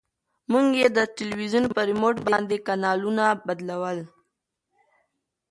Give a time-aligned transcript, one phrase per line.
[0.51, 3.97] مور یې د تلویزون په ریموټ باندې کانالونه بدلول.